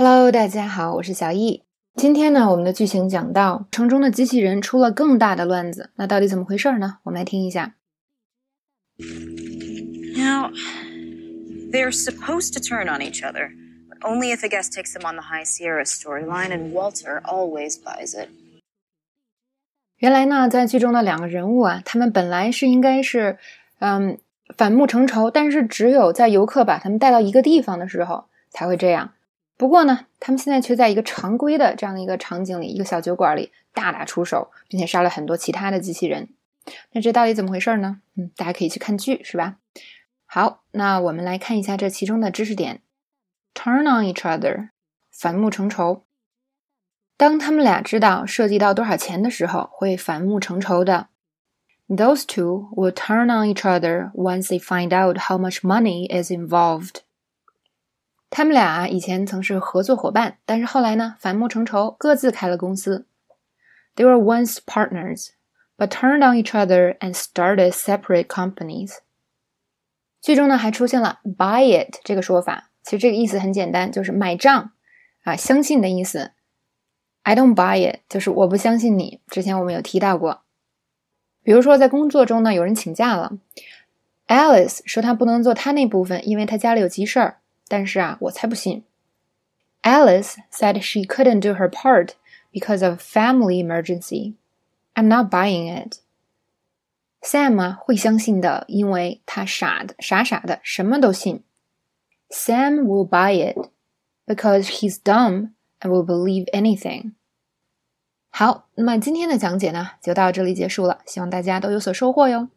[0.00, 1.64] Hello，大家好，我是小易。
[1.96, 6.98] 今天呢，我们的剧情讲到城中的机器人出了更大的乱子，那到底怎么回事呢？
[7.02, 7.74] 我们来听一下。
[10.16, 10.52] Now,
[11.72, 13.50] they're supposed to turn on each other,
[13.90, 17.72] but only if a guest takes them on the High Sierra storyline, and Walter always
[17.72, 18.28] buys it.
[19.96, 23.36] 原来呢，在剧中的两个人物啊，他们本来是应该是，
[23.80, 24.16] 嗯，
[24.56, 29.14] 反目成仇，但是只有在游客把他们带到一个地方的时候才会这样。
[29.58, 36.30] 不过呢，他们现在却在一个常规的这样的一个场景里，一个小酒馆里大打出手，并且杀了很多其他的机器人。
[36.92, 38.00] 那这到底怎么回事呢？
[38.16, 39.56] 嗯，大家可以去看剧，是吧？
[40.26, 42.82] 好，那我们来看一下这其中的知识点
[43.52, 44.68] ：turn on each other，
[45.10, 46.04] 反目成仇。
[47.16, 51.08] 当他们俩知道涉及到多少钱的时候，会反目成仇的。
[51.88, 57.00] Those two will turn on each other once they find out how much money is involved.
[58.30, 63.06] 他们俩以前曾是合作伙伴，但是后来呢，反目成仇，各自开了公司。
[63.96, 65.30] They were once partners,
[65.76, 68.98] but turned on each other and started separate companies.
[70.20, 74.72] 剧中呢还出现了 “buy it” 这个说法，其实这个意思很简单，就是买账
[75.24, 76.32] 啊，相信的意思。
[77.22, 79.20] I don't buy it，就是我不相信你。
[79.28, 80.42] 之前我们有提到过，
[81.42, 83.38] 比如说在工作中呢，有人请假了
[84.26, 87.38] ，Alice 说她不能做她那部分，因为她家里有急事儿。
[87.67, 88.83] 但是啊，我才不信。
[89.81, 92.11] Alice said she couldn't do her part
[92.51, 94.35] because of family emergency.
[94.95, 95.97] I'm not buying it.
[97.21, 101.43] Sam 啊会相信的，因为他傻的傻傻的，什么都信。
[102.29, 103.69] Sam will buy it
[104.25, 107.13] because he's dumb and will believe anything.
[108.29, 112.49] 好，那么今天的讲解呢，就到这里结束了，希望大家都有所收获哟。